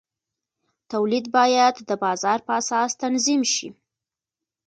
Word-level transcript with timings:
تولید 0.91 1.25
باید 1.35 1.75
د 1.89 1.91
بازار 2.03 2.39
په 2.47 2.51
اساس 2.61 2.91
تنظیم 3.01 3.41
شي. 3.53 3.69